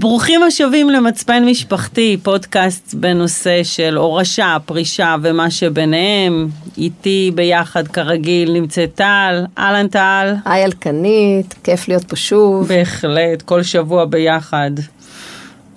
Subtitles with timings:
[0.00, 6.48] ברוכים השבים למצפן משפחתי, פודקאסט בנושא של הורשה, פרישה ומה שביניהם.
[6.78, 10.34] איתי ביחד כרגיל נמצאת טל, אהלן טל.
[10.44, 12.68] היי אלקנית, כיף להיות פה שוב.
[12.68, 14.70] בהחלט, כל שבוע ביחד.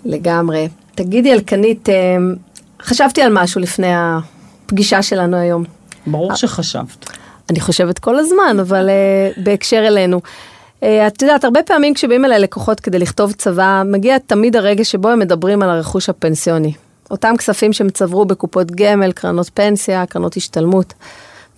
[0.06, 0.68] לגמרי.
[0.96, 1.96] תגידי אלקנית, אה,
[2.82, 5.64] חשבתי על משהו לפני הפגישה שלנו היום.
[6.08, 7.10] ברור שחשבת.
[7.50, 10.22] אני חושבת כל הזמן, אבל uh, בהקשר אלינו.
[10.84, 15.10] Uh, את יודעת, הרבה פעמים כשבאים אליי לקוחות כדי לכתוב צבא, מגיע תמיד הרגע שבו
[15.10, 16.74] הם מדברים על הרכוש הפנסיוני.
[17.12, 20.94] אותם כספים שהם צברו בקופות גמל, קרנות פנסיה, קרנות השתלמות.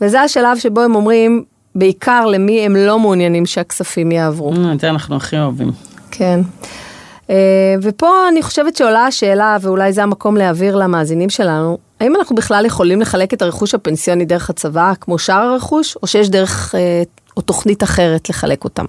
[0.02, 1.44] וזה השלב שבו הם אומרים,
[1.76, 4.54] בעיקר למי הם לא מעוניינים שהכספים יעברו.
[4.54, 5.71] Mm, את זה אנחנו הכי אוהבים.
[6.12, 6.40] כן.
[7.27, 7.30] Uh,
[7.82, 13.02] ופה אני חושבת שעולה השאלה, ואולי זה המקום להעביר למאזינים שלנו, האם אנחנו בכלל יכולים
[13.02, 17.04] לחלק את הרכוש הפנסיוני דרך הצבא כמו שאר הרכוש, או שיש דרך אה,
[17.38, 18.85] או תוכנית אחרת לחלק אותם?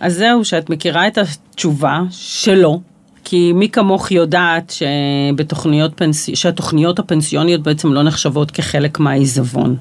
[0.00, 2.78] אז זהו, שאת מכירה את התשובה שלא,
[3.24, 6.30] כי מי כמוך יודעת שבתוכניות פנס...
[6.34, 9.76] שהתוכניות הפנסיוניות בעצם לא נחשבות כחלק מהעיזבון.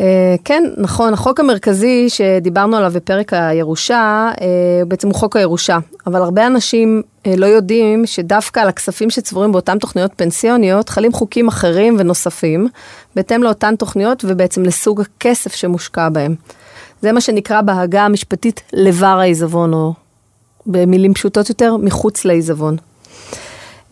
[0.00, 4.46] אה, כן, נכון, החוק המרכזי שדיברנו עליו בפרק הירושה, אה,
[4.88, 9.78] בעצם הוא חוק הירושה, אבל הרבה אנשים אה, לא יודעים שדווקא על הכספים שצבורים באותן
[9.78, 12.68] תוכניות פנסיוניות חלים חוקים אחרים ונוספים,
[13.16, 16.34] בהתאם לאותן תוכניות ובעצם לסוג הכסף שמושקע בהם.
[17.02, 19.92] זה מה שנקרא בהגה המשפטית לבר העיזבון, או
[20.66, 22.76] במילים פשוטות יותר, מחוץ לעיזבון.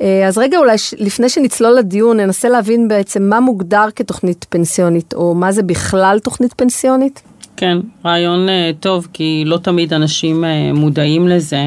[0.01, 5.35] אה, אז רגע, אולי לפני שנצלול לדיון, ננסה להבין בעצם מה מוגדר כתוכנית פנסיונית, או
[5.35, 7.23] מה זה בכלל תוכנית פנסיונית?
[7.57, 11.65] כן, רעיון אה, טוב, כי לא תמיד אנשים אה, מודעים לזה.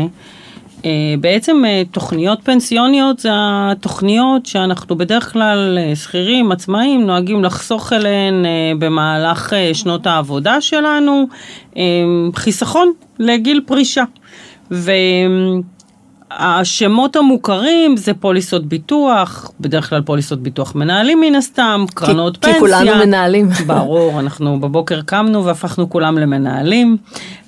[1.19, 8.45] בעצם תוכניות פנסיוניות זה התוכניות שאנחנו בדרך כלל שכירים, עצמאים, נוהגים לחסוך אליהן
[8.79, 11.27] במהלך שנות העבודה שלנו,
[12.35, 14.03] חיסכון לגיל פרישה.
[14.71, 14.91] ו...
[16.37, 22.53] השמות המוכרים זה פוליסות ביטוח, בדרך כלל פוליסות ביטוח מנהלים מן הסתם, קרנות כי, פנסיה.
[22.53, 23.49] כי כולנו מנהלים.
[23.67, 26.97] ברור, אנחנו בבוקר קמנו והפכנו כולם למנהלים.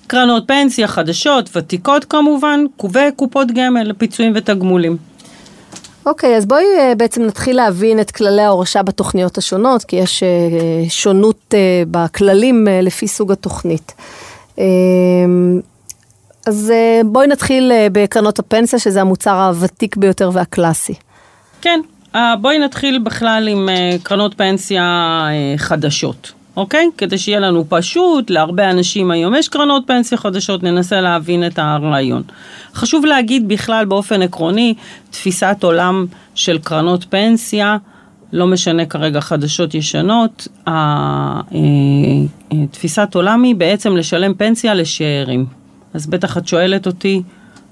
[0.08, 2.59] קרנות פנסיה חדשות, ותיקות כמובן,
[2.94, 4.97] וקופות גמל לפיצויים ותגמולים.
[6.06, 10.24] אוקיי, okay, אז בואי uh, בעצם נתחיל להבין את כללי ההורשה בתוכניות השונות, כי יש
[10.24, 11.56] uh, שונות uh,
[11.91, 13.94] בכללים uh, לפי סוג התוכנית.
[14.56, 14.62] Uh,
[16.46, 20.94] אז אה, בואי נתחיל אה, בקרנות הפנסיה, שזה המוצר הוותיק ביותר והקלאסי.
[21.62, 21.80] כן,
[22.16, 23.70] אה, בואי נתחיל בכלל עם
[24.03, 25.28] קרנות פנסיה
[25.58, 26.90] חדשות, אוקיי?
[26.97, 32.24] כדי שיהיה לנו פשוט, להרבה אנשים היום יש קרנות פנסיה חדשות, ננסה להבין את הרעיון.
[32.74, 34.74] חשוב להגיד בכלל באופן עקרוני,
[35.09, 36.06] תפיסת עולם
[36.36, 37.78] של קרנות פנסיה,
[38.34, 40.47] לא משנה כרגע חדשות ישנות,
[42.72, 45.46] תפיסת עולם היא בעצם לשלם פנסיה לשאירים.
[45.94, 47.22] אז בטח את שואלת אותי,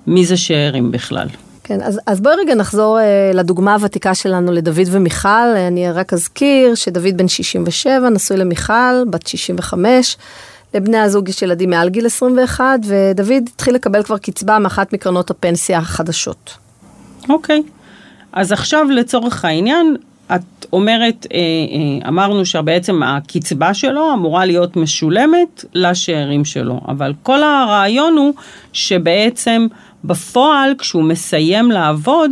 [0.08, 1.28] מי זה שאירים בכלל?
[1.64, 5.56] כן, אז, אז בואי רגע נחזור uh, לדוגמה הוותיקה שלנו לדוד ומיכל.
[5.68, 10.18] אני רק אזכיר שדוד בן 67, נשוי למיכל, בת 65.
[10.74, 15.78] לבני הזוג יש ילדים מעל גיל 21, ודוד התחיל לקבל כבר קצבה מאחת מקרנות הפנסיה
[15.78, 16.58] החדשות.
[17.30, 17.64] אוקיי,
[18.34, 19.96] אז עכשיו לצורך העניין,
[20.36, 27.44] את אומרת, אה, אה, אמרנו שבעצם הקצבה שלו אמורה להיות משולמת לשאירים שלו, אבל כל
[27.44, 28.34] הרעיון הוא
[28.74, 29.68] שבעצם
[30.04, 32.32] בפועל כשהוא מסיים לעבוד,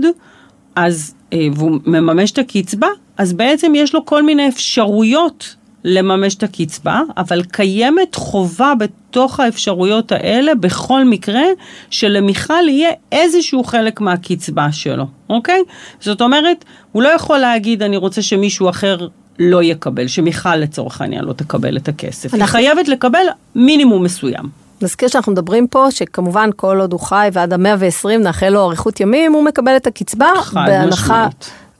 [0.76, 2.88] אז, אה, והוא מממש את הקצבה,
[3.18, 10.12] אז בעצם יש לו כל מיני אפשרויות לממש את הקצבה, אבל קיימת חובה בתוך האפשרויות
[10.12, 11.44] האלה בכל מקרה
[11.90, 15.62] שלמיכל יהיה איזשהו חלק מהקצבה שלו, אוקיי?
[16.00, 19.08] זאת אומרת, הוא לא יכול להגיד אני רוצה שמישהו אחר
[19.40, 22.34] לא יקבל, שמיכל לצורך העניין לא תקבל את הכסף.
[22.34, 22.38] אנחנו...
[22.38, 23.26] היא חייבת לקבל
[23.56, 24.69] מינימום מסוים.
[24.82, 29.00] נזכיר שאנחנו מדברים פה שכמובן כל עוד הוא חי ועד המאה ועשרים נאחל לו אריכות
[29.00, 31.28] ימים, הוא מקבל את הקצבה בהנחה,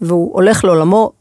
[0.02, 1.12] והוא הולך לעולמו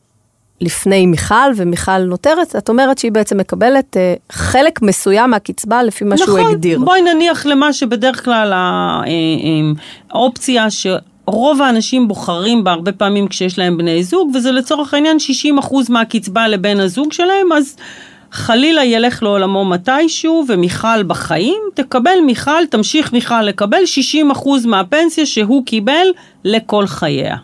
[0.61, 6.15] לפני מיכל ומיכל נותרת, את אומרת שהיא בעצם מקבלת אה, חלק מסוים מהקצבה לפי מה
[6.15, 6.75] נכון, שהוא הגדיר.
[6.77, 9.11] נכון, בואי נניח למה שבדרך כלל אה, אה,
[10.11, 15.17] האופציה שרוב האנשים בוחרים בה הרבה פעמים כשיש להם בני זוג, וזה לצורך העניין
[15.61, 17.76] 60% מהקצבה לבן הזוג שלהם, אז
[18.33, 23.83] חלילה ילך לעולמו מתישהו ומיכל בחיים, תקבל מיכל, תמשיך מיכל לקבל
[24.35, 26.07] 60% מהפנסיה שהוא קיבל
[26.45, 27.37] לכל חייה.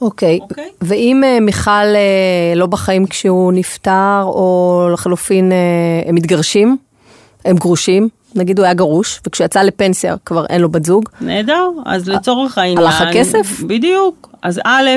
[0.00, 0.42] אוקיי, okay.
[0.42, 0.64] אוקיי.
[0.64, 0.76] okay.
[0.82, 6.76] ואם uh, מיכל uh, לא בחיים כשהוא נפטר, או לחלופין uh, הם מתגרשים,
[7.44, 11.08] הם גרושים, נגיד הוא היה גרוש, וכשהוא יצא לפנסיה כבר אין לו בת זוג.
[11.20, 12.78] נהדר, אז לצורך העניין...
[12.78, 13.60] הלך הכסף?
[13.66, 14.30] בדיוק.
[14.42, 14.88] אז א',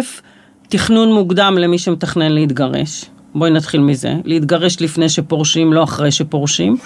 [0.70, 3.06] תכנון מוקדם למי שמתכנן להתגרש.
[3.36, 6.78] בואי נתחיל מזה, להתגרש לפני שפורשים, לא אחרי שפורשים.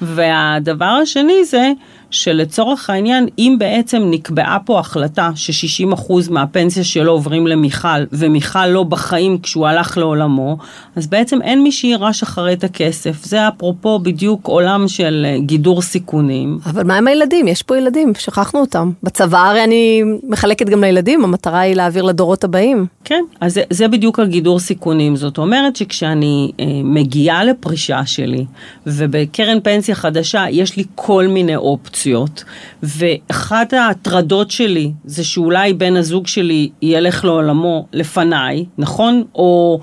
[0.00, 1.72] והדבר השני זה
[2.14, 9.38] שלצורך העניין, אם בעצם נקבעה פה החלטה ש-60% מהפנסיה שלו עוברים למיכל, ומיכל לא בחיים
[9.38, 10.56] כשהוא הלך לעולמו,
[10.96, 13.24] אז בעצם אין מי שירש אחרי את הכסף.
[13.24, 16.58] זה אפרופו בדיוק עולם של אה, גידור סיכונים.
[16.66, 17.48] אבל מה עם הילדים?
[17.48, 18.90] יש פה ילדים, שכחנו אותם.
[19.02, 22.86] בצבא הרי אני מחלקת גם לילדים, המטרה היא להעביר לדורות הבאים.
[23.04, 25.16] כן, אז זה, זה בדיוק הגידור סיכונים.
[25.16, 28.44] זאת אומרת שכשאני אה, מגיעה לפרישה שלי,
[28.86, 32.03] ובקרן פנסיה חדשה יש לי כל מיני אופציות,
[32.82, 39.24] ואחת ההטרדות שלי זה שאולי בן הזוג שלי ילך לעולמו לפניי, נכון?
[39.34, 39.80] או...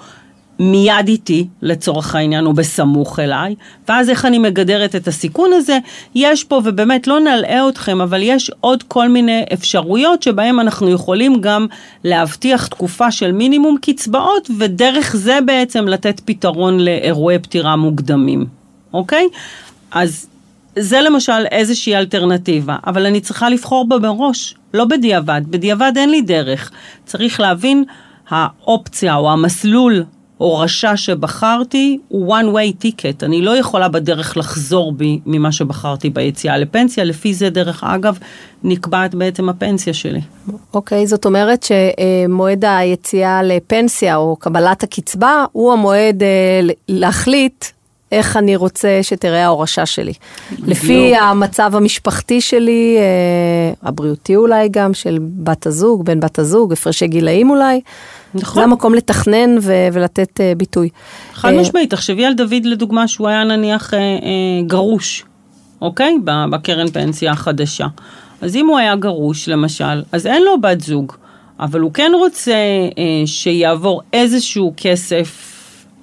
[0.62, 3.56] מיד איתי, לצורך העניין, או בסמוך אליי,
[3.88, 5.78] ואז איך אני מגדרת את הסיכון הזה?
[6.16, 11.42] יש פה, ובאמת לא נלאה אתכם, אבל יש עוד כל מיני אפשרויות שבהם אנחנו יכולים
[11.42, 11.68] גם
[12.04, 18.46] להבטיח תקופה של מינימום קצבאות, ודרך זה בעצם לתת פתרון לאירועי פטירה מוקדמים,
[18.94, 19.28] אוקיי?
[19.92, 20.28] אז
[20.76, 26.22] זה למשל איזושהי אלטרנטיבה, אבל אני צריכה לבחור בה מראש, לא בדיעבד, בדיעבד אין לי
[26.22, 26.72] דרך.
[27.06, 27.84] צריך להבין
[28.30, 30.04] האופציה או המסלול
[30.40, 36.10] או רשע שבחרתי הוא one way ticket, אני לא יכולה בדרך לחזור בי ממה שבחרתי
[36.10, 38.18] ביציאה לפנסיה, לפי זה דרך אגב
[38.64, 40.22] נקבעת בעצם הפנסיה שלי.
[40.74, 47.66] אוקיי, okay, זאת אומרת שמועד היציאה לפנסיה או קבלת הקצבה הוא המועד אה, להחליט
[48.12, 50.14] איך אני רוצה שתראה ההורשה שלי.
[50.52, 50.68] בדיוק.
[50.68, 57.08] לפי המצב המשפחתי שלי, אה, הבריאותי אולי גם, של בת הזוג, בן בת הזוג, הפרשי
[57.08, 57.82] גילאים אולי.
[58.34, 58.56] נכון.
[58.56, 60.90] זה המקום לתכנן ו- ולתת uh, ביטוי.
[61.34, 64.28] חד uh, משמעית, תחשבי על דוד לדוגמה שהוא היה נניח uh, uh,
[64.68, 65.24] גרוש,
[65.82, 66.16] אוקיי?
[66.24, 67.88] בקרן פנסיה החדשה.
[68.42, 71.14] אז אם הוא היה גרוש למשל, אז אין לו בת זוג,
[71.60, 72.56] אבל הוא כן רוצה
[72.90, 72.94] uh,
[73.26, 75.51] שיעבור איזשהו כסף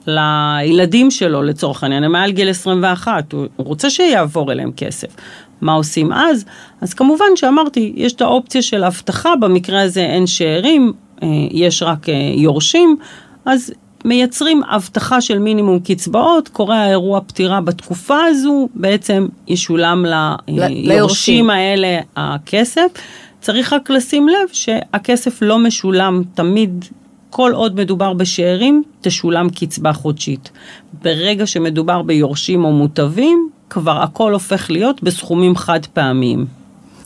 [0.09, 5.09] לילדים שלו לצורך העניין, הם מעל גיל 21, הוא רוצה שיעבור אליהם כסף.
[5.61, 6.45] מה עושים אז?
[6.81, 12.09] אז כמובן שאמרתי, יש את האופציה של הבטחה, במקרה הזה אין שאירים, אה, יש רק
[12.09, 12.97] אה, יורשים,
[13.45, 13.73] אז
[14.05, 20.05] מייצרים הבטחה של מינימום קצבאות, קורה האירוע פטירה בתקופה הזו, בעצם ישולם
[20.49, 22.87] ליורשים האלה הכסף.
[23.41, 26.85] צריך רק לשים לב שהכסף לא משולם תמיד,
[27.31, 30.51] כל עוד מדובר בשאירים, תשולם קצבה חודשית.
[31.03, 36.47] ברגע שמדובר ביורשים או מוטבים, כבר הכל הופך להיות בסכומים חד פעמיים.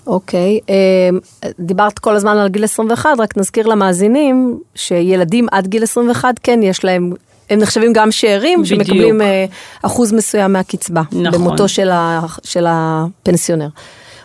[0.07, 0.73] אוקיי, okay,
[1.11, 1.19] אמ,
[1.61, 6.85] דיברת כל הזמן על גיל 21, רק נזכיר למאזינים שילדים עד גיל 21 כן יש
[6.85, 7.13] להם,
[7.51, 9.45] הם נחשבים גם שאירים שמקבלים אה,
[9.83, 11.31] אחוז מסוים מהקצבה, נכון.
[11.31, 13.69] במותו של, ה, של הפנסיונר.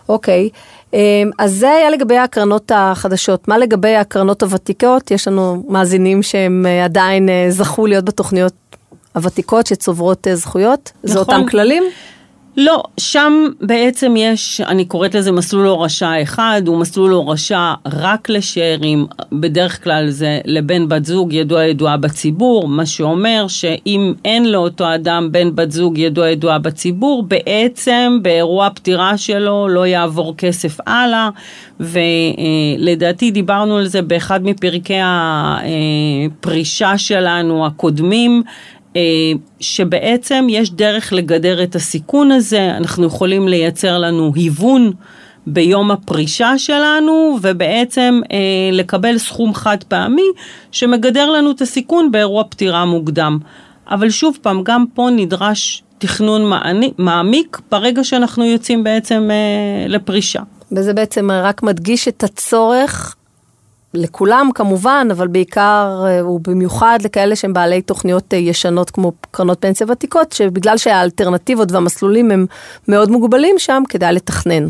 [0.09, 0.57] אוקיי, okay.
[0.93, 3.47] אמ, אז זה היה לגבי הקרנות החדשות.
[3.47, 5.11] מה לגבי הקרנות הוותיקות?
[5.11, 8.53] יש לנו מאזינים שהם אה, עדיין אה, זכו להיות בתוכניות
[9.15, 10.91] הוותיקות שצוברות זכויות.
[10.95, 11.13] נכון.
[11.13, 11.83] זה אותם כללים?
[12.57, 19.05] לא, שם בעצם יש, אני קוראת לזה מסלול הורשה אחד, הוא מסלול הורשה רק לשאירים,
[19.31, 25.31] בדרך כלל זה לבן בת זוג ידוע ידועה בציבור, מה שאומר שאם אין לאותו אדם
[25.31, 31.29] בן בת זוג ידוע ידועה בציבור, בעצם באירוע פטירה שלו לא יעבור כסף הלאה,
[31.79, 38.43] ולדעתי דיברנו על זה באחד מפרקי הפרישה שלנו הקודמים.
[38.97, 44.91] אה, שבעצם יש דרך לגדר את הסיכון הזה, אנחנו יכולים לייצר לנו היוון
[45.47, 48.37] ביום הפרישה שלנו, ובעצם אה,
[48.71, 50.27] לקבל סכום חד פעמי
[50.71, 53.37] שמגדר לנו את הסיכון באירוע פטירה מוקדם.
[53.89, 56.51] אבל שוב פעם, גם פה נדרש תכנון
[56.97, 60.41] מעמיק ברגע שאנחנו יוצאים בעצם אה, לפרישה.
[60.71, 63.15] וזה בעצם רק מדגיש את הצורך
[63.97, 69.87] לכולם כמובן, אבל בעיקר אה, ובמיוחד לכאלה שהם בעלי תוכניות אה, ישנות כמו קרנות פנסיה
[69.89, 72.45] ותיקות, שבגלל שהאלטרנטיבות והמסלולים הם
[72.87, 74.67] מאוד מוגבלים שם, כדאי לתכנן.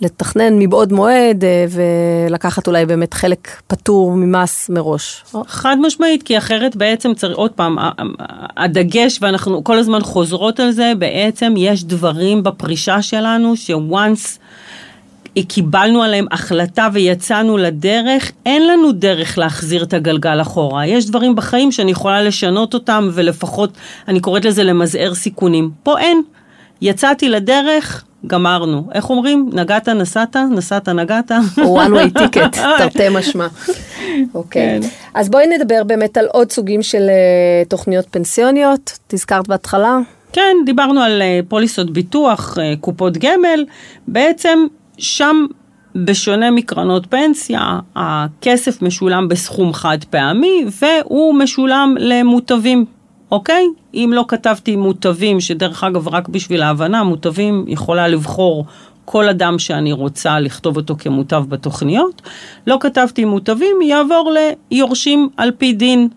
[0.00, 5.24] לתכנן מבעוד מועד אה, ולקחת אולי באמת חלק פטור ממס מראש.
[5.46, 7.76] חד משמעית, כי אחרת בעצם צריך, עוד פעם,
[8.56, 14.38] הדגש, ואנחנו כל הזמן חוזרות על זה, בעצם יש דברים בפרישה שלנו ש-once
[15.48, 20.86] קיבלנו עליהם החלטה ויצאנו לדרך, אין לנו דרך להחזיר את הגלגל אחורה.
[20.86, 23.70] יש דברים בחיים שאני יכולה לשנות אותם ולפחות,
[24.08, 25.70] אני קוראת לזה למזער סיכונים.
[25.82, 26.22] פה אין.
[26.82, 28.88] יצאתי לדרך, גמרנו.
[28.94, 29.50] איך אומרים?
[29.52, 31.30] נגעת, נסעת, נסעת, נגעת.
[31.58, 33.46] one way ticket, תרתי משמע.
[34.34, 34.80] אוקיי.
[34.82, 34.88] כן.
[35.14, 38.98] אז בואי נדבר באמת על עוד סוגים של uh, תוכניות פנסיוניות.
[39.08, 39.98] תזכרת בהתחלה?
[40.32, 43.64] כן, דיברנו על uh, פוליסות ביטוח, uh, קופות גמל.
[44.08, 44.66] בעצם
[45.00, 45.46] שם,
[45.94, 52.84] בשונה מקרנות פנסיה, הכסף משולם בסכום חד פעמי והוא משולם למוטבים,
[53.30, 53.66] אוקיי?
[53.94, 58.64] אם לא כתבתי מוטבים, שדרך אגב רק בשביל ההבנה, מוטבים יכולה לבחור
[59.04, 62.22] כל אדם שאני רוצה לכתוב אותו כמוטב בתוכניות.
[62.66, 64.32] לא כתבתי מוטבים, יעבור
[64.70, 66.08] ליורשים על פי דין.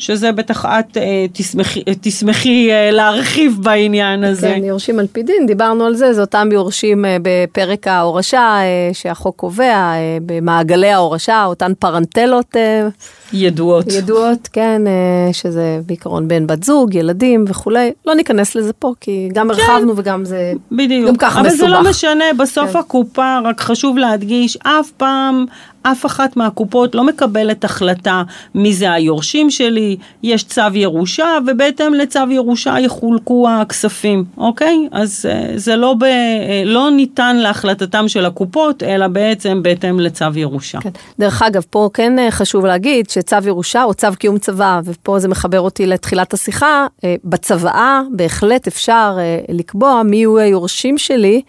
[0.00, 4.52] שזה בטח את אה, תשמחי, אה, תשמחי אה, להרחיב בעניין הזה.
[4.56, 8.90] כן, יורשים על פי דין, דיברנו על זה, זה אותם יורשים אה, בפרק ההורשה אה,
[8.92, 12.56] שהחוק קובע, אה, במעגלי ההורשה, אותן פרנטלות.
[12.56, 12.88] אה,
[13.32, 13.86] ידועות.
[13.92, 17.92] ידועות, כן, אה, שזה בעיקרון בן בת זוג, ילדים וכולי.
[18.06, 19.60] לא ניכנס לזה פה, כי גם כן.
[19.60, 21.08] הרחבנו וגם זה בדיוק.
[21.08, 21.60] גם ככה אבל מסובך.
[21.60, 22.78] זה לא משנה, בסוף כן.
[22.78, 25.44] הקופה, רק חשוב להדגיש, אף פעם,
[25.82, 28.22] אף אחת מהקופות לא מקבלת החלטה
[28.54, 34.88] מי זה היורשים שלי, יש צו ירושה, ובהתאם לצו ירושה יחולקו הכספים, אוקיי?
[34.92, 40.24] אז אה, זה לא, ב, אה, לא ניתן להחלטתם של הקופות, אלא בעצם בהתאם לצו
[40.34, 40.80] ירושה.
[40.80, 40.90] כן.
[41.18, 45.28] דרך אגב, פה כן אה, חשוב להגיד שצו ירושה או צו קיום צוואה, ופה זה
[45.28, 49.18] מחבר אותי לתחילת השיחה, אה, בצוואה בהחלט אפשר
[49.48, 51.42] לקבוע מי יהיו היורשים שלי,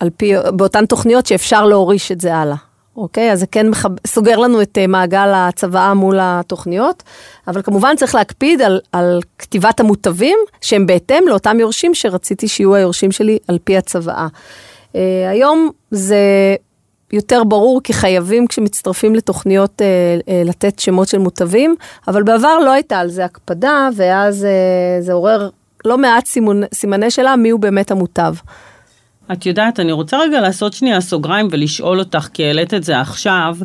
[0.00, 2.56] על פי, באותן תוכניות שאפשר להוריש את זה הלאה.
[2.98, 3.32] אוקיי?
[3.32, 3.90] אז זה כן מחב...
[4.06, 7.02] סוגר לנו את אה, מעגל הצוואה מול התוכניות,
[7.48, 13.12] אבל כמובן צריך להקפיד על, על כתיבת המוטבים, שהם בהתאם לאותם יורשים שרציתי שיהיו היורשים
[13.12, 14.26] שלי על פי הצוואה.
[14.92, 14.96] Uh,
[15.30, 16.16] היום זה
[17.12, 21.74] יותר ברור כי חייבים כשמצטרפים לתוכניות uh, uh, לתת שמות של מוטבים,
[22.08, 25.48] אבל בעבר לא הייתה על זה הקפדה, ואז uh, זה עורר
[25.84, 28.34] לא מעט סימון, סימני שאלה מיהו באמת המוטב.
[29.32, 33.56] את יודעת, אני רוצה רגע לעשות שנייה סוגריים ולשאול אותך, כי העלית את זה עכשיו,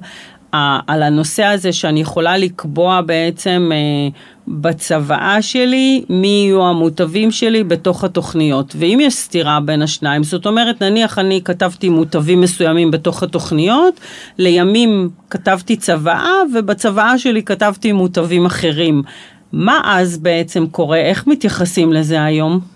[0.88, 4.10] על הנושא הזה שאני יכולה לקבוע בעצם אה,
[4.48, 8.75] בצוואה שלי מי יהיו המוטבים שלי בתוך התוכניות.
[8.79, 14.00] ואם יש סתירה בין השניים, זאת אומרת, נניח אני כתבתי מוטבים מסוימים בתוך התוכניות,
[14.38, 19.03] לימים כתבתי צוואה, ובצוואה שלי כתבתי מוטבים אחרים.
[19.51, 20.98] מה אז בעצם קורה?
[20.98, 22.73] איך מתייחסים לזה היום?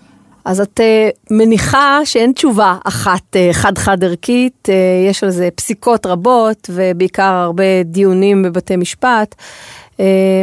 [0.48, 6.06] אז את uh, מניחה שאין תשובה אחת uh, חד-חד ערכית, uh, יש על זה פסיקות
[6.06, 9.34] רבות ובעיקר הרבה דיונים בבתי משפט.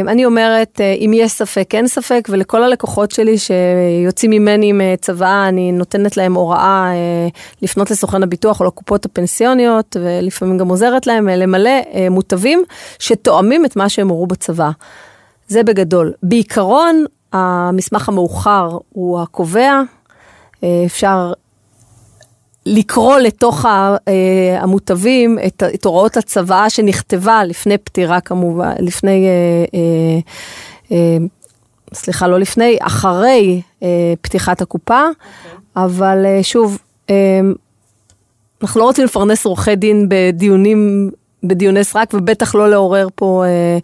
[0.08, 5.72] אני אומרת, אם יש ספק, אין ספק, ולכל הלקוחות שלי שיוצאים ממני עם צוואה, אני
[5.72, 6.90] נותנת להם הוראה
[7.62, 12.64] לפנות לסוכן הביטוח או לקופות הפנסיוניות, ולפעמים גם עוזרת להם למלא מוטבים
[12.98, 14.70] שתואמים את מה שהם הורו בצבא.
[15.48, 16.12] זה בגדול.
[16.22, 19.82] בעיקרון, המסמך המאוחר הוא הקובע,
[20.86, 21.32] אפשר
[22.66, 23.64] לקרוא לתוך
[24.58, 29.26] המוטבים את, את הוראות הצוואה שנכתבה לפני פטירה כמובן, לפני,
[31.94, 33.62] סליחה, לא לפני, אחרי
[34.20, 35.46] פתיחת הקופה, okay.
[35.76, 36.78] אבל שוב,
[38.62, 41.10] אנחנו לא רוצים לפרנס עורכי דין בדיונים
[41.46, 43.78] בדיוני סרק, ובטח לא לעורר פה אה,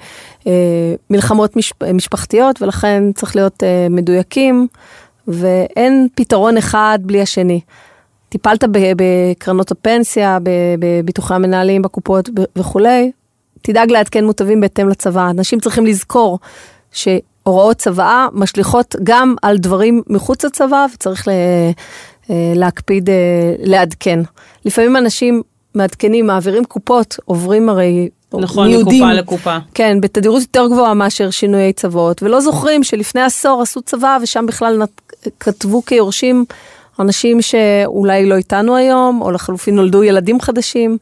[0.46, 4.66] אה, מלחמות מש, משפחתיות, ולכן צריך להיות אה, מדויקים,
[5.28, 7.60] ואין פתרון אחד בלי השני.
[8.28, 8.64] טיפלת
[8.96, 10.38] בקרנות הפנסיה,
[10.78, 13.12] בביטוחי המנהלים, בקופות וכולי,
[13.62, 15.30] תדאג לעדכן מוטבים בהתאם לצבא.
[15.30, 16.38] אנשים צריכים לזכור
[16.92, 21.28] שהוראות צוואה משליכות גם על דברים מחוץ לצבא, וצריך
[22.54, 23.10] להקפיד
[23.58, 24.20] לעדכן.
[24.64, 25.42] לפעמים אנשים
[25.74, 29.56] מעדכנים, מעבירים קופות, עוברים הרי נכון, ניודים, מקופה לקופה.
[29.74, 34.82] כן, בתדירות יותר גבוהה מאשר שינויי צוואות, ולא זוכרים שלפני עשור עשו צבא ושם בכלל
[35.40, 36.44] כתבו כיורשים
[37.00, 40.98] אנשים שאולי לא איתנו היום, או לחלופין נולדו ילדים חדשים,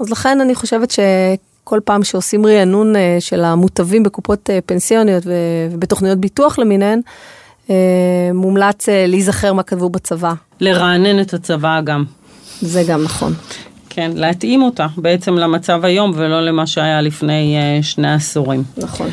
[0.00, 5.22] אז לכן אני חושבת שכל פעם שעושים רענון של המוטבים בקופות פנסיוניות
[5.70, 7.00] ובתוכניות ביטוח למיניהן,
[8.34, 10.32] מומלץ להיזכר מה כתבו בצבא.
[10.60, 12.04] לרענן את הצבא גם.
[12.60, 13.34] זה גם נכון.
[13.90, 18.62] כן, להתאים אותה בעצם למצב היום ולא למה שהיה לפני שני עשורים.
[18.76, 19.10] נכון.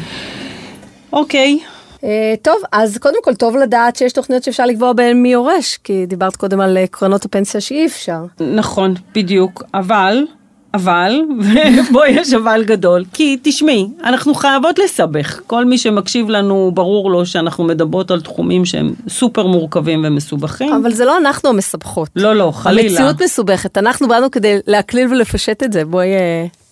[1.14, 1.60] אוקיי.
[2.02, 2.06] Uh,
[2.42, 6.36] טוב, אז קודם כל טוב לדעת שיש תוכניות שאפשר לקבוע בהן מי יורש, כי דיברת
[6.36, 8.24] קודם על קרנות הפנסיה שאי אפשר.
[8.40, 10.26] נכון, בדיוק, אבל
[10.74, 11.22] אבל,
[11.78, 15.40] ופה יש אבל גדול, כי תשמעי, אנחנו חייבות לסבך.
[15.48, 20.74] כל מי שמקשיב לנו, ברור לו שאנחנו מדברות על תחומים שהם סופר מורכבים ומסובכים.
[20.74, 22.10] אבל זה לא אנחנו המסבכות.
[22.16, 22.90] לא, לא, חלילה.
[22.90, 26.08] המציאות מסובכת, אנחנו באנו כדי להקליל ולפשט את זה, בואי...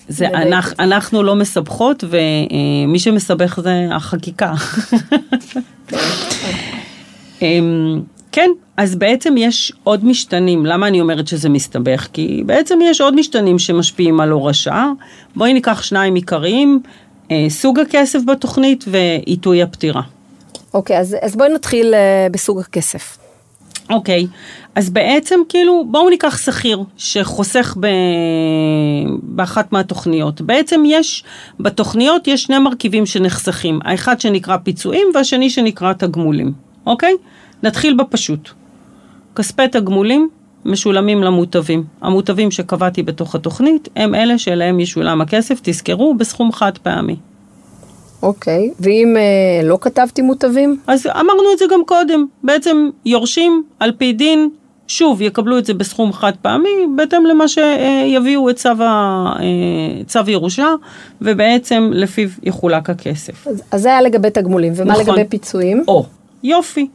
[0.09, 4.53] זה אנחנו, אנחנו לא מסבכות, ומי שמסבך זה החקיקה.
[8.31, 12.07] כן, אז בעצם יש עוד משתנים, למה אני אומרת שזה מסתבך?
[12.13, 14.85] כי בעצם יש עוד משתנים שמשפיעים על הורשה.
[15.35, 16.79] בואי ניקח שניים עיקריים,
[17.31, 20.01] אה, סוג הכסף בתוכנית ועיתוי הפטירה.
[20.73, 23.17] אוקיי, אז, אז בואי נתחיל אה, בסוג הכסף.
[23.89, 24.27] אוקיי,
[24.75, 27.87] אז בעצם כאילו בואו ניקח שכיר שחוסך ב...
[29.23, 30.41] באחת מהתוכניות.
[30.41, 31.23] בעצם יש,
[31.59, 36.53] בתוכניות יש שני מרכיבים שנחסכים, האחד שנקרא פיצויים והשני שנקרא תגמולים,
[36.85, 37.13] אוקיי?
[37.63, 38.49] נתחיל בפשוט.
[39.35, 40.29] כספי תגמולים
[40.65, 41.83] משולמים למוטבים.
[42.01, 47.15] המוטבים שקבעתי בתוך התוכנית הם אלה שאליהם ישולם הכסף, תזכרו, בסכום חד פעמי.
[48.23, 50.79] אוקיי, ואם אה, לא כתבתי מוטבים?
[50.87, 54.49] אז אמרנו את זה גם קודם, בעצם יורשים על פי דין,
[54.87, 60.19] שוב, יקבלו את זה בסכום חד פעמי, בהתאם למה שיביאו את צו, ה, אה, צו
[60.27, 60.67] ירושה,
[61.21, 63.47] ובעצם לפיו יחולק הכסף.
[63.47, 65.05] אז, אז זה היה לגבי תגמולים, ומה נכון.
[65.05, 65.83] לגבי פיצויים?
[65.87, 66.05] או,
[66.43, 66.87] יופי.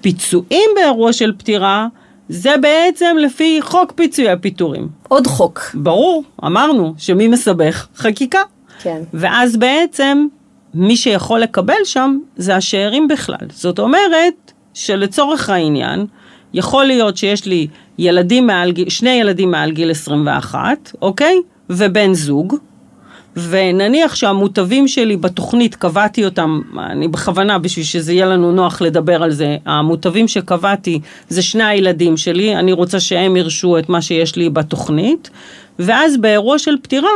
[0.00, 1.86] פיצויים באירוע של פטירה,
[2.28, 4.88] זה בעצם לפי חוק פיצויי הפיטורים.
[5.08, 5.60] עוד חוק.
[5.74, 7.86] ברור, אמרנו שמי מסבך?
[7.96, 8.40] חקיקה.
[8.82, 9.02] כן.
[9.14, 10.26] ואז בעצם
[10.78, 13.46] מי שיכול לקבל שם זה השאירים בכלל.
[13.52, 16.06] זאת אומרת שלצורך העניין,
[16.54, 17.66] יכול להיות שיש לי
[17.98, 21.36] ילדים מעל, שני ילדים מעל גיל 21, אוקיי?
[21.70, 22.54] ובן זוג,
[23.36, 29.30] ונניח שהמוטבים שלי בתוכנית, קבעתי אותם, אני בכוונה, בשביל שזה יהיה לנו נוח לדבר על
[29.30, 34.50] זה, המוטבים שקבעתי זה שני הילדים שלי, אני רוצה שהם ירשו את מה שיש לי
[34.50, 35.30] בתוכנית,
[35.78, 37.10] ואז באירוע של פטירה,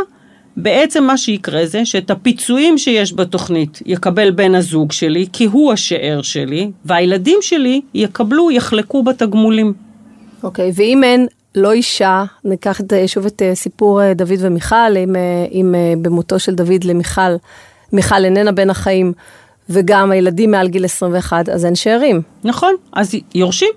[0.56, 6.22] בעצם מה שיקרה זה שאת הפיצויים שיש בתוכנית יקבל בן הזוג שלי, כי הוא השאר
[6.22, 9.72] שלי, והילדים שלי יקבלו, יחלקו בתגמולים.
[10.42, 15.16] אוקיי, ואם אין לא אישה, ניקח את, שוב את אה, סיפור אה, דוד ומיכל, אם,
[15.16, 17.36] אה, אם במותו של דוד למיכל,
[17.92, 19.12] מיכל איננה בין החיים,
[19.70, 22.22] וגם הילדים מעל גיל 21, אז אין שאירים.
[22.44, 23.72] נכון, אז יורשים.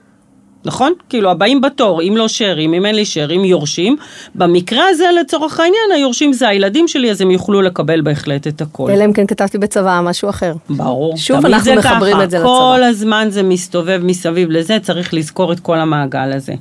[0.65, 0.93] נכון?
[1.09, 3.97] כאילו הבאים בתור, אם לא שאירים, אם אין לי שאירים, יורשים.
[4.35, 8.91] במקרה הזה לצורך העניין, היורשים זה הילדים שלי, אז הם יוכלו לקבל בהחלט את הכל.
[8.91, 10.53] אלא אם כן כתבתי בצבא משהו אחר.
[10.69, 11.17] ברור.
[11.17, 12.23] שוב אנחנו מחברים ככה.
[12.23, 12.47] את זה לצבא.
[12.47, 16.53] כל הזמן זה מסתובב מסביב לזה, צריך לזכור את כל המעגל הזה.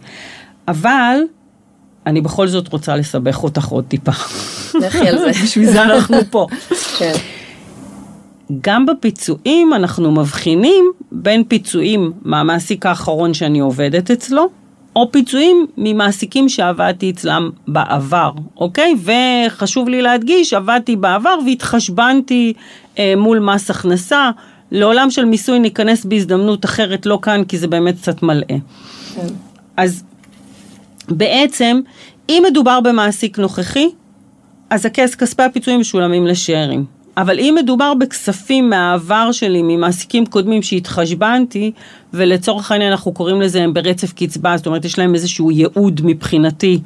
[0.68, 1.16] אבל,
[2.06, 4.12] אני בכל זאת רוצה לסבך אותך עוד טיפה.
[4.75, 5.30] לכי על זה.
[5.44, 6.46] בשביל זה אנחנו פה.
[6.99, 7.12] כן.
[8.60, 14.48] גם בפיצויים אנחנו מבחינים בין פיצויים מהמעסיק האחרון שאני עובדת אצלו,
[14.96, 18.94] או פיצויים ממעסיקים שעבדתי אצלם בעבר, אוקיי?
[19.04, 22.52] וחשוב לי להדגיש, עבדתי בעבר והתחשבנתי
[22.98, 24.30] אה, מול מס הכנסה.
[24.70, 28.57] לעולם של מיסוי ניכנס בהזדמנות אחרת, לא כאן, כי זה באמת קצת מלאה.
[29.14, 29.26] כן.
[29.76, 30.04] אז
[31.09, 31.80] בעצם,
[32.28, 33.88] אם מדובר במעסיק נוכחי,
[34.70, 36.85] אז הכס, כספי הפיצויים משולמים לשאירים.
[37.16, 41.72] אבל אם מדובר בכספים מהעבר שלי, ממעסיקים קודמים שהתחשבנתי,
[42.14, 46.81] ולצורך העניין אנחנו קוראים לזה הם ברצף קצבה, זאת אומרת יש להם איזשהו ייעוד מבחינתי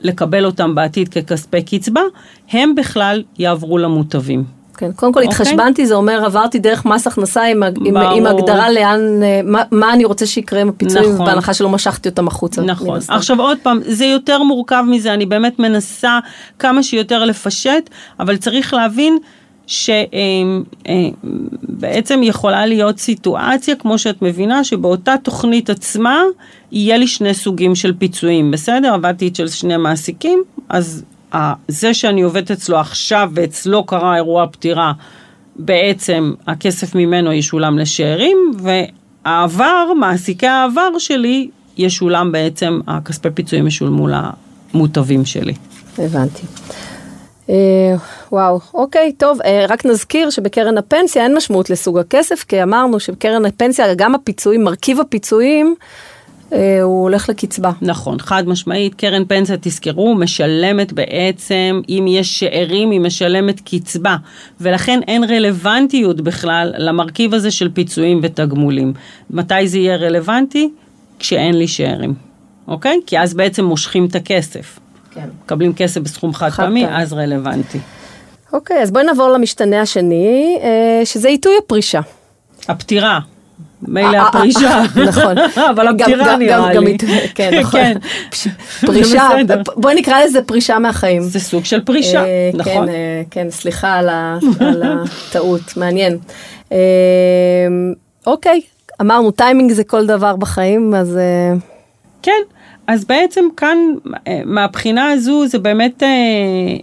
[0.00, 2.02] לקבל אותם בעתיד ככספי קצבה,
[2.50, 4.44] הם בכלל יעברו למוטבים.
[4.76, 5.34] כן, קודם כל אוקיי.
[5.34, 7.96] התחשבנתי, זה אומר עברתי דרך מס הכנסה עם, עם.
[7.96, 11.26] עם הגדרה לאן, אה, מה, מה אני רוצה שיקרה עם הפיצויים, נכון.
[11.26, 12.62] בהנחה שלא משכתי אותם החוצה.
[12.62, 12.98] נכון.
[13.08, 16.18] עכשיו עוד פעם, זה יותר מורכב מזה, אני באמת מנסה
[16.58, 19.18] כמה שיותר לפשט, אבל צריך להבין
[20.86, 26.22] שבעצם יכולה להיות סיטואציה, כמו שאת מבינה, שבאותה תוכנית עצמה
[26.72, 28.94] יהיה לי שני סוגים של פיצויים, בסדר?
[28.94, 34.92] עבדתי אצל שני מעסיקים, אז ה- זה שאני עובדת אצלו עכשיו ואצלו קרה אירוע פטירה,
[35.56, 41.48] בעצם הכסף ממנו ישולם לשאירים, והעבר, מעסיקי העבר שלי,
[41.78, 44.08] ישולם בעצם, הכספי פיצויים ישולמו
[44.74, 45.54] למוטבים שלי.
[45.98, 46.42] הבנתי.
[47.50, 47.94] אה,
[48.32, 53.44] וואו, אוקיי, טוב, אה, רק נזכיר שבקרן הפנסיה אין משמעות לסוג הכסף, כי אמרנו שבקרן
[53.44, 55.74] הפנסיה, גם הפיצויים, מרכיב הפיצויים,
[56.52, 57.70] אה, הוא הולך לקצבה.
[57.82, 64.16] נכון, חד משמעית, קרן פנסיה, תזכרו, משלמת בעצם, אם יש שאירים, היא משלמת קצבה,
[64.60, 68.92] ולכן אין רלוונטיות בכלל למרכיב הזה של פיצויים ותגמולים.
[69.30, 70.70] מתי זה יהיה רלוונטי?
[71.18, 72.14] כשאין לי שאירים,
[72.68, 73.00] אוקיי?
[73.06, 74.78] כי אז בעצם מושכים את הכסף.
[75.14, 75.28] כן.
[75.44, 76.86] מקבלים כסף בסכום חד פעמי.
[76.88, 77.78] אז רלוונטי.
[78.52, 82.00] אוקיי, אז בואי נעבור למשתנה השני, אה, שזה עיתוי הפרישה.
[82.68, 83.18] הפטירה,
[83.82, 84.82] מילא הפרישה.
[85.08, 85.38] נכון.
[85.70, 86.96] אבל הפטירה נראה לי.
[87.34, 87.80] כן, נכון.
[88.86, 89.28] פרישה.
[89.76, 91.22] בואי נקרא לזה פרישה מהחיים.
[91.22, 92.86] זה סוג של פרישה, אה, נכון?
[92.86, 94.08] כן, אה, כן, סליחה על
[94.82, 96.18] הטעות, מעניין.
[98.26, 98.60] אוקיי,
[99.00, 101.18] אמרנו טיימינג זה כל דבר בחיים, אז
[102.22, 102.42] כן,
[102.86, 103.78] אז בעצם כאן,
[104.28, 106.08] אה, מהבחינה הזו, זה באמת אה,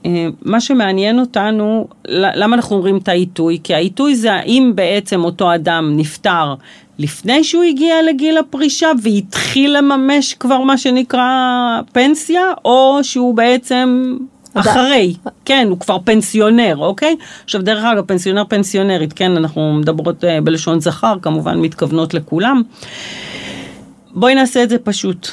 [0.06, 3.60] אה, מה שמעניין אותנו, למה אנחנו אומרים את העיתוי?
[3.64, 6.56] כי העיתוי זה האם בעצם אותו אדם נפטר
[7.00, 11.30] לפני שהוא הגיע לגיל הפרישה והתחיל לממש כבר מה שנקרא
[11.92, 14.18] פנסיה, או שהוא בעצם...
[14.54, 17.16] אחרי, כן, הוא כבר פנסיונר, אוקיי?
[17.44, 22.62] עכשיו, דרך אגב, פנסיונר, פנסיונרית, כן, אנחנו מדברות אה, בלשון זכר, כמובן מתכוונות לכולם.
[24.16, 25.28] בואי נעשה את זה פשוט.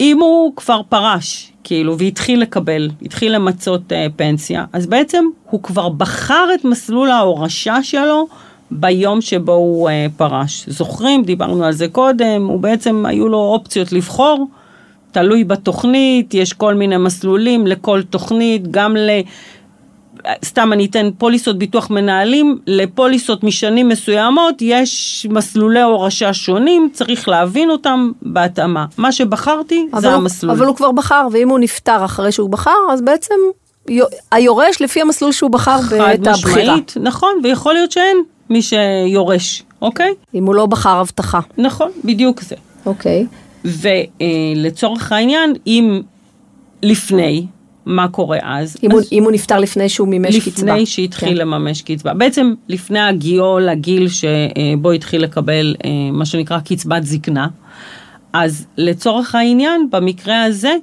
[0.00, 5.88] אם הוא כבר פרש, כאילו, והתחיל לקבל, התחיל למצות אה, פנסיה, אז בעצם הוא כבר
[5.88, 8.26] בחר את מסלול ההורשה שלו
[8.70, 10.64] ביום שבו הוא אה, פרש.
[10.68, 11.22] זוכרים?
[11.22, 14.46] דיברנו על זה קודם, הוא בעצם, היו לו אופציות לבחור,
[15.12, 18.96] תלוי בתוכנית, יש כל מיני מסלולים לכל תוכנית, גם.
[20.44, 27.70] סתם אני אתן פוליסות ביטוח מנהלים, לפוליסות משנים מסוימות יש מסלולי הורשה שונים, צריך להבין
[27.70, 28.86] אותם בהתאמה.
[28.98, 30.52] מה שבחרתי זה הוא, המסלול.
[30.52, 33.34] אבל הוא כבר בחר, ואם הוא נפטר אחרי שהוא בחר, אז בעצם
[34.32, 36.54] היורש לפי המסלול שהוא בחר בעת הבחירה.
[36.54, 38.16] חד משמעית, נכון, ויכול להיות שאין
[38.50, 40.14] מי שיורש, אוקיי?
[40.34, 41.40] אם הוא לא בחר הבטחה.
[41.58, 42.56] נכון, בדיוק זה.
[42.86, 43.26] אוקיי.
[43.64, 46.02] ולצורך העניין, אם
[46.82, 47.46] לפני,
[47.86, 48.76] מה קורה אז?
[48.82, 50.72] אם, אז הוא, אם הוא נפטר לפני שהוא מימש לפני קצבה.
[50.72, 51.36] לפני שהתחיל כן.
[51.36, 52.14] לממש קצבה.
[52.14, 57.48] בעצם לפני הגיעו לגיל שבו התחיל לקבל אה, מה שנקרא קצבת זקנה.
[58.32, 60.76] אז לצורך העניין, במקרה הזה,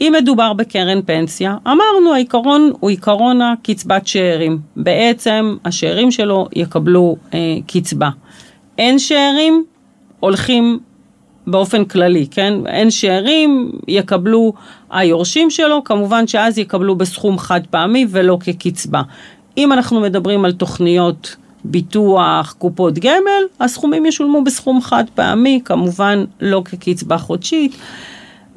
[0.00, 4.58] אם מדובר בקרן פנסיה, אמרנו העיקרון הוא עיקרון הקצבת שאירים.
[4.76, 8.10] בעצם השאירים שלו יקבלו אה, קצבה.
[8.78, 9.64] אין שאירים,
[10.20, 10.78] הולכים
[11.46, 12.54] באופן כללי, כן?
[12.66, 14.52] אין שאירים, יקבלו
[14.90, 19.02] היורשים שלו, כמובן שאז יקבלו בסכום חד פעמי ולא כקצבה.
[19.58, 26.62] אם אנחנו מדברים על תוכניות ביטוח, קופות גמל, הסכומים ישולמו בסכום חד פעמי, כמובן לא
[26.64, 27.76] כקצבה חודשית.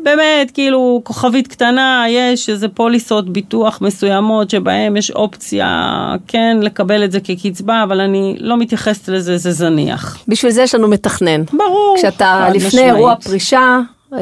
[0.07, 7.11] באמת, כאילו, כוכבית קטנה, יש איזה פוליסות ביטוח מסוימות שבהם יש אופציה, כן, לקבל את
[7.11, 10.23] זה כקצבה, אבל אני לא מתייחסת לזה, זה זניח.
[10.27, 11.43] בשביל זה יש לנו מתכנן.
[11.53, 11.95] ברור.
[11.97, 12.85] כשאתה לפני משמעית.
[12.85, 13.79] אירוע פרישה,
[14.13, 14.19] אה,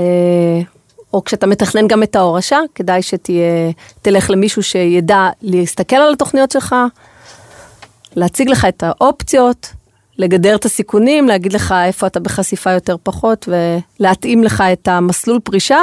[1.14, 6.76] או כשאתה מתכנן גם את ההורשה, כדאי שתלך למישהו שידע להסתכל על התוכניות שלך,
[8.16, 9.68] להציג לך את האופציות.
[10.18, 13.50] לגדר את הסיכונים, להגיד לך איפה אתה בחשיפה יותר פחות,
[14.00, 15.78] ולהתאים לך את המסלול פרישה,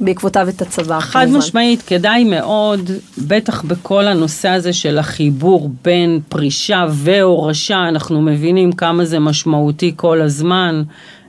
[0.00, 1.00] ובעקבותיו את הצבא.
[1.00, 1.38] חד כמובן.
[1.38, 2.90] משמעית, כדאי מאוד,
[3.26, 10.20] בטח בכל הנושא הזה של החיבור בין פרישה והורשה, אנחנו מבינים כמה זה משמעותי כל
[10.20, 10.82] הזמן,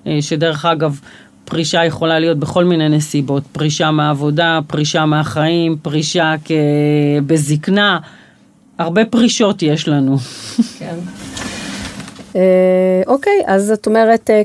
[0.07, 0.99] אה, שדרך אגב,
[1.45, 6.35] פרישה יכולה להיות בכל מיני נסיבות, פרישה מהעבודה, פרישה מהחיים, פרישה
[7.25, 7.99] בזקנה,
[8.77, 10.17] הרבה פרישות יש לנו.
[10.79, 10.95] כן.
[12.35, 12.41] אה,
[13.07, 14.41] אוקיי, אז את אומרת, אה,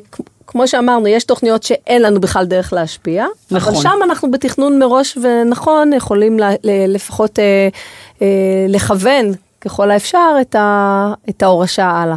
[0.46, 3.26] כמו שאמרנו, יש תוכניות שאין לנו בכלל דרך להשפיע.
[3.50, 3.74] נכון.
[3.74, 8.26] אבל שם אנחנו בתכנון מראש ונכון, יכולים לפחות אה,
[8.68, 10.36] לכוון ככל האפשר
[11.28, 12.16] את ההורשה הלאה.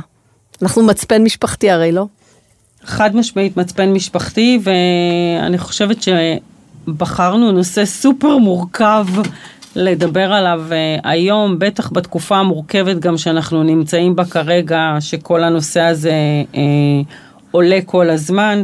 [0.62, 2.06] אנחנו מצפן משפחתי הרי, לא?
[2.84, 9.06] חד משמעית מצפן משפחתי, ואני חושבת שבחרנו נושא סופר מורכב
[9.76, 16.14] לדבר עליו אה, היום, בטח בתקופה המורכבת גם שאנחנו נמצאים בה כרגע, שכל הנושא הזה
[16.56, 16.62] אה,
[17.52, 18.64] עולה כל הזמן.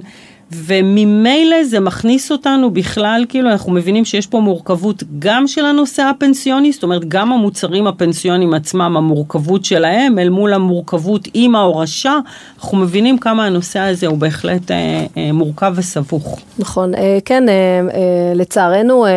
[0.51, 6.71] וממילא זה מכניס אותנו בכלל, כאילו אנחנו מבינים שיש פה מורכבות גם של הנושא הפנסיוני,
[6.71, 12.17] זאת אומרת גם המוצרים הפנסיוניים עצמם, המורכבות שלהם אל מול המורכבות עם ההורשה,
[12.59, 16.39] אנחנו מבינים כמה הנושא הזה הוא בהחלט אה, אה, מורכב וסבוך.
[16.59, 19.11] נכון, אה, כן, אה, אה, לצערנו אה,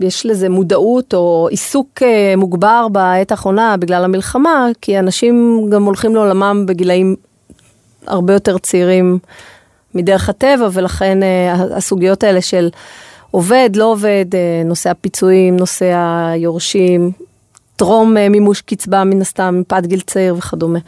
[0.00, 6.14] יש לזה מודעות או עיסוק אה, מוגבר בעת האחרונה בגלל המלחמה, כי אנשים גם הולכים
[6.14, 7.16] לעולמם בגילאים
[8.06, 9.18] הרבה יותר צעירים
[9.94, 12.68] מדרך הטבע, ולכן אה, הסוגיות האלה של
[13.30, 15.94] עובד, לא עובד, אה, נושא הפיצויים, נושא
[16.32, 17.10] היורשים,
[17.76, 20.78] טרום מימוש קצבה מן הסתם, מפאת גיל צעיר וכדומה.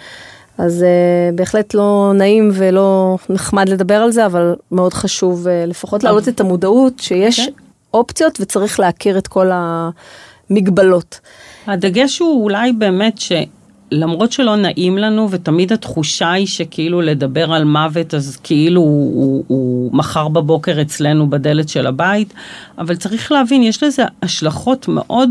[0.59, 6.05] אז uh, בהחלט לא נעים ולא נחמד לדבר על זה, אבל מאוד חשוב uh, לפחות
[6.05, 7.70] להעלות את המודעות שיש okay.
[7.95, 11.21] אופציות וצריך להכיר את כל המגבלות.
[11.67, 18.15] הדגש הוא אולי באמת שלמרות שלא נעים לנו ותמיד התחושה היא שכאילו לדבר על מוות
[18.15, 22.35] אז כאילו הוא, הוא, הוא מחר בבוקר אצלנו בדלת של הבית,
[22.79, 25.31] אבל צריך להבין יש לזה השלכות מאוד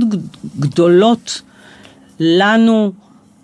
[0.59, 1.41] גדולות
[2.19, 2.91] לנו.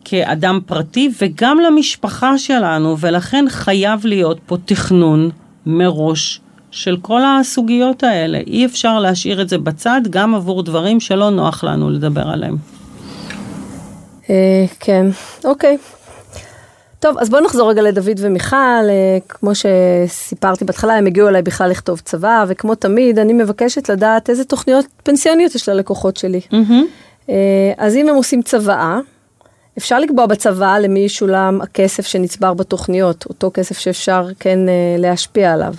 [0.05, 5.29] כאדם פרטי וגם למשפחה שלנו, ולכן חייב להיות פה תכנון
[5.65, 6.41] מראש
[6.75, 8.37] של כל הסוגיות האלה.
[8.37, 12.57] אי אפשר להשאיר את זה בצד גם עבור דברים שלא נוח לנו לדבר עליהם.
[14.29, 15.05] אה, כן,
[15.45, 15.77] אוקיי.
[16.99, 18.55] טוב, אז בואו נחזור רגע לדוד ומיכל,
[18.89, 24.29] אה, כמו שסיפרתי בהתחלה, הם הגיעו אליי בכלל לכתוב צבא, וכמו תמיד, אני מבקשת לדעת
[24.29, 26.41] איזה תוכניות פנסיוניות יש ללקוחות שלי.
[26.51, 27.31] Mm-hmm.
[27.77, 28.99] אז אם הם עושים צוואה,
[29.77, 34.59] אפשר לקבוע בצבא למי ישולם הכסף שנצבר בתוכניות, אותו כסף שאפשר כן
[34.97, 35.73] להשפיע עליו.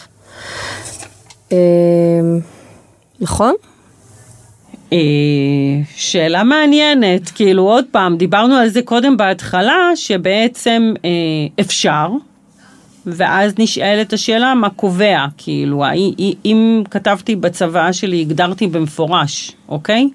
[1.53, 1.57] אמ,
[3.21, 3.55] נכון?
[4.93, 4.99] אה,
[5.97, 11.11] שאלה מעניינת, כאילו עוד פעם, דיברנו על זה קודם בהתחלה, שבעצם אה,
[11.61, 12.09] אפשר,
[13.07, 15.85] ואז נשאלת השאלה מה קובע, כאילו,
[16.45, 20.09] אם כתבתי בצוואה שלי, הגדרתי במפורש, אוקיי?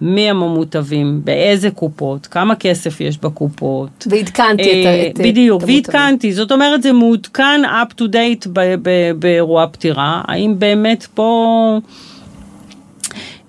[0.00, 4.06] מי הם המוטבים, באיזה קופות, כמה כסף יש בקופות.
[4.10, 5.68] ועדכנתי אה, את, את בדיוק, את.
[5.68, 11.78] ועדכנתי, זאת אומרת זה מעודכן up to date ב- ב- באירוע פטירה, האם באמת פה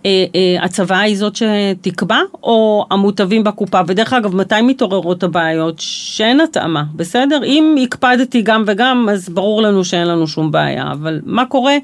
[0.06, 5.76] אה, אה, הצוואה היא זאת שתקבע, או המוטבים בקופה, ודרך אגב, מתי מתעוררות הבעיות?
[5.80, 7.44] שאין התאמה, בסדר?
[7.44, 11.78] אם הקפדתי גם וגם, אז ברור לנו שאין לנו שום בעיה, אבל מה קורה,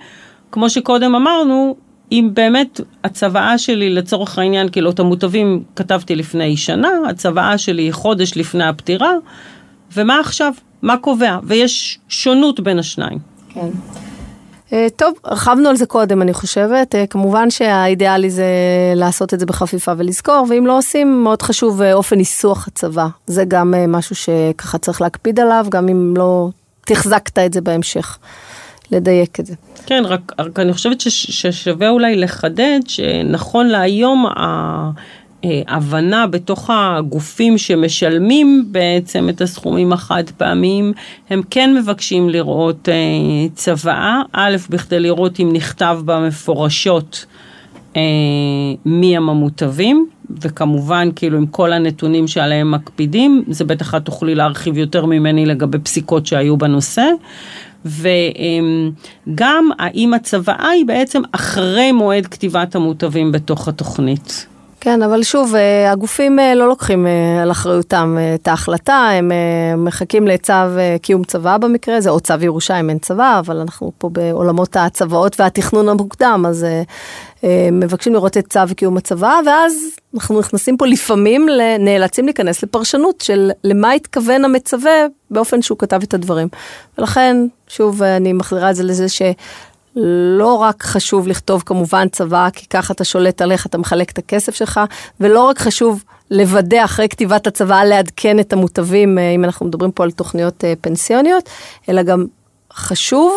[0.52, 1.76] כמו שקודם אמרנו,
[2.12, 7.94] אם באמת הצוואה שלי לצורך העניין, כאילו את המוטבים כתבתי לפני שנה, הצוואה שלי היא
[7.94, 9.12] חודש לפני הפטירה,
[9.96, 10.54] ומה עכשיו?
[10.82, 11.40] מה קובע?
[11.44, 13.20] ויש שונות בין השניים.
[13.50, 13.70] כן.
[14.74, 16.96] אה, טוב, הרחבנו על זה קודם, אני חושבת.
[16.96, 18.46] אה, כמובן שהאידיאלי זה
[18.96, 23.08] לעשות את זה בחפיפה ולזכור, ואם לא עושים, מאוד חשוב אה, אופן ניסוח הצבא.
[23.28, 26.50] זה גם משהו שככה צריך להקפיד עליו, גם אם לא
[26.86, 28.18] תחזקת את זה בהמשך.
[28.94, 29.56] לדייק את זה.
[29.86, 34.26] כן, רק, רק אני חושבת שש, ששווה אולי לחדד שנכון להיום
[35.44, 40.94] ההבנה בתוך הגופים שמשלמים בעצם את הסכומים החד פעמיים,
[41.30, 42.96] הם כן מבקשים לראות אה,
[43.56, 47.26] צוואה, א', בכדי לראות אם נכתב בה מפורשות
[47.96, 48.02] אה,
[48.86, 50.08] מי הם המוטבים,
[50.42, 55.80] וכמובן כאילו עם כל הנתונים שעליהם מקפידים, זה בטח את תוכלי להרחיב יותר ממני לגבי
[55.80, 57.06] פסיקות שהיו בנושא.
[57.86, 64.53] וגם האם הצוואה היא בעצם אחרי מועד כתיבת המוטבים בתוך התוכנית.
[64.84, 69.32] כן, אבל שוב, אה, הגופים אה, לא לוקחים אה, על אחריותם את ההחלטה, הם
[69.78, 70.54] מחכים לצו
[71.02, 75.40] קיום צבא במקרה הזה, או צו ירושה אם אין צבא, אבל אנחנו פה בעולמות הצוואות
[75.40, 76.66] והתכנון המוקדם, אז
[77.72, 79.74] מבקשים לראות את צו קיום הצבא, ואז
[80.16, 81.48] אנחנו נכנסים פה לפעמים,
[81.80, 86.48] נאלצים להיכנס לפרשנות של למה התכוון המצווה באופן שהוא כתב את הדברים.
[86.98, 89.22] ולכן, שוב, אני מחזירה את זה לזה ש...
[89.96, 94.18] לא רק חשוב לכתוב כמובן צבא, כי ככה אתה שולט על איך אתה מחלק את
[94.18, 94.80] הכסף שלך,
[95.20, 100.04] ולא רק חשוב לוודא אחרי כתיבת הצבא לעדכן את המוטבים, אה, אם אנחנו מדברים פה
[100.04, 101.50] על תוכניות אה, פנסיוניות,
[101.90, 102.26] אלא גם
[102.74, 103.34] חשוב,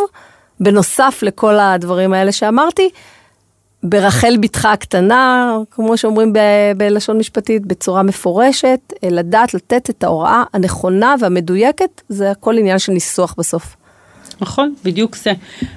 [0.60, 2.90] בנוסף לכל הדברים האלה שאמרתי,
[3.82, 10.42] ברחל בתך הקטנה, כמו שאומרים ב- בלשון משפטית, בצורה מפורשת, אה, לדעת לתת את ההוראה
[10.52, 13.76] הנכונה והמדויקת, זה הכל עניין של ניסוח בסוף.
[14.40, 15.32] נכון, בדיוק זה.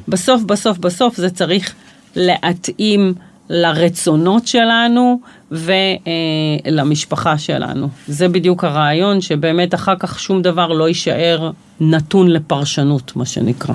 [0.08, 1.74] בסוף, בסוף, בסוף זה צריך
[2.16, 3.14] להתאים
[3.50, 5.20] לרצונות שלנו
[5.52, 7.88] ולמשפחה שלנו.
[8.08, 13.74] זה בדיוק הרעיון, שבאמת אחר כך שום דבר לא יישאר נתון לפרשנות, מה שנקרא.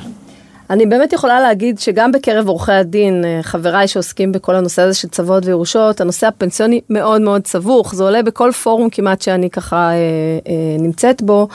[0.71, 5.09] אני באמת יכולה להגיד שגם בקרב עורכי הדין, אה, חבריי שעוסקים בכל הנושא הזה של
[5.09, 9.95] צוואות וירושות, הנושא הפנסיוני מאוד מאוד סבוך, זה עולה בכל פורום כמעט שאני ככה אה,
[9.95, 11.49] אה, נמצאת בו.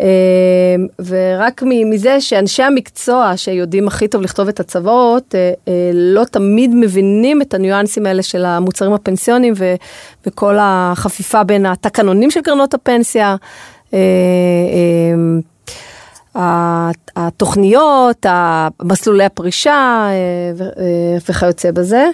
[0.00, 6.70] אמ, ורק מזה שאנשי המקצוע שיודעים הכי טוב לכתוב את הצוואות, אה, אה, לא תמיד
[6.74, 9.54] מבינים את הניואנסים האלה של המוצרים הפנסיונים
[10.26, 13.36] וכל החפיפה בין התקנונים של קרנות הפנסיה.
[13.94, 13.98] אה,
[15.14, 15.40] אמ,
[17.16, 18.26] התוכניות,
[18.82, 20.08] מסלולי הפרישה
[21.28, 22.06] וכיוצא בזה.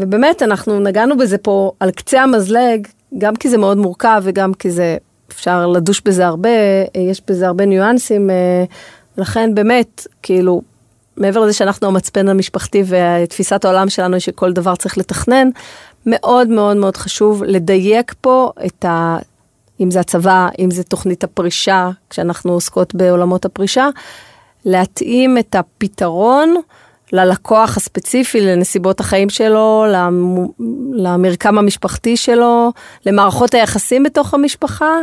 [0.00, 2.86] ובאמת אנחנו נגענו בזה פה על קצה המזלג,
[3.18, 4.96] גם כי זה מאוד מורכב וגם כי זה
[5.30, 8.64] אפשר לדוש בזה הרבה, אה, יש בזה הרבה ניואנסים, אה,
[9.16, 10.62] לכן באמת, כאילו,
[11.16, 15.48] מעבר לזה שאנחנו המצפן המשפחתי ותפיסת העולם שלנו היא שכל דבר צריך לתכנן,
[16.06, 19.18] מאוד מאוד מאוד חשוב לדייק פה את ה...
[19.80, 23.88] אם זה הצבא, אם זה תוכנית הפרישה, כשאנחנו עוסקות בעולמות הפרישה,
[24.64, 26.54] להתאים את הפתרון
[27.12, 29.86] ללקוח הספציפי, לנסיבות החיים שלו,
[30.92, 32.72] למרקם המשפחתי שלו,
[33.06, 34.94] למערכות היחסים בתוך המשפחה,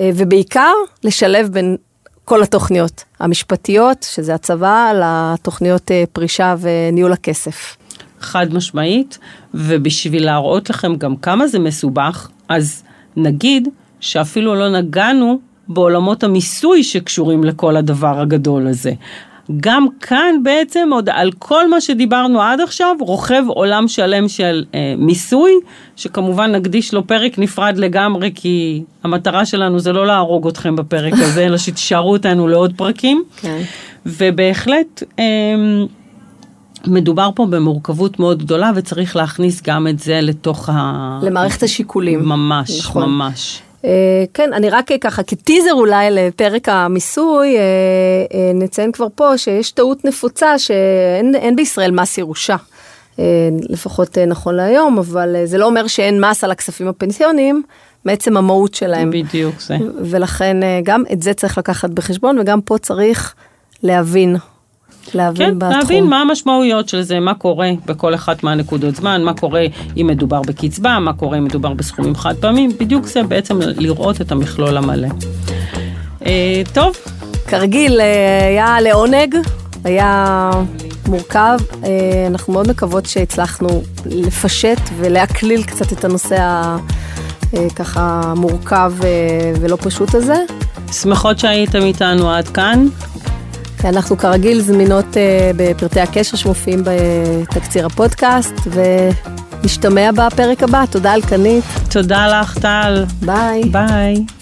[0.00, 0.72] אה, ובעיקר
[1.04, 1.76] לשלב בין
[2.24, 7.76] כל התוכניות המשפטיות, שזה הצבא, לתוכניות אה, פרישה וניהול הכסף.
[8.20, 9.18] חד משמעית,
[9.54, 12.82] ובשביל להראות לכם גם כמה זה מסובך, אז
[13.16, 13.68] נגיד
[14.00, 18.92] שאפילו לא נגענו בעולמות המיסוי שקשורים לכל הדבר הגדול הזה.
[19.60, 24.94] גם כאן בעצם עוד על כל מה שדיברנו עד עכשיו רוכב עולם שלם של אה,
[24.98, 25.52] מיסוי,
[25.96, 31.46] שכמובן נקדיש לו פרק נפרד לגמרי, כי המטרה שלנו זה לא להרוג אתכם בפרק הזה,
[31.46, 33.24] אלא שתשארו אותנו לעוד פרקים.
[33.36, 33.62] כן.
[34.06, 35.24] ובהחלט אה,
[36.86, 41.20] מדובר פה במורכבות מאוד גדולה וצריך להכניס גם את זה לתוך ה...
[41.22, 42.20] למערכת השיקולים.
[42.24, 43.02] ממש, נכון.
[43.04, 43.62] ממש.
[43.84, 47.62] אה, כן, אני רק ככה כטיזר אולי לפרק המיסוי, אה,
[48.34, 52.56] אה, נציין כבר פה שיש טעות נפוצה שאין בישראל מס ירושה.
[53.68, 57.62] לפחות נכון להיום, אבל זה לא אומר שאין מס על הכספים הפנסיוניים,
[58.04, 59.10] מעצם המהות שלהם.
[59.10, 59.76] בדיוק זה.
[60.04, 63.34] ולכן גם את זה צריך לקחת בחשבון, וגם פה צריך
[63.82, 64.36] להבין
[65.14, 65.78] להבין כן, בתחום.
[65.78, 69.64] להבין מה המשמעויות של זה, מה קורה בכל אחת מהנקודות זמן, מה קורה
[69.96, 74.32] אם מדובר בקצבה, מה קורה אם מדובר בסכומים חד פעמים, בדיוק זה בעצם לראות את
[74.32, 75.08] המכלול המלא.
[76.26, 76.96] אה, טוב,
[77.46, 79.36] כרגיל, אה, היה לעונג,
[79.84, 80.50] היה
[81.08, 81.58] מורכב.
[81.84, 81.90] אה,
[82.26, 86.62] אנחנו מאוד מקוות שהצלחנו לפשט ולהקליל קצת את הנושא
[88.36, 90.36] מורכב אה, ולא פשוט הזה.
[90.92, 92.86] שמחות שהייתם איתנו עד כאן.
[93.84, 98.54] אנחנו כרגיל זמינות אה, בפרטי הקשר שמופיעים בתקציר הפודקאסט,
[99.62, 100.84] ונשתמע בפרק הבא.
[100.90, 101.64] תודה אלקנית.
[101.90, 103.04] תודה לך, טל.
[103.20, 103.62] ביי.
[103.64, 104.41] ביי.